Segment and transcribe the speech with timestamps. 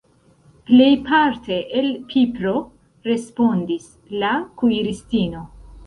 [0.69, 2.57] "Plejparte el pipro,"
[3.11, 3.89] respondis
[4.25, 5.49] la kuiristino.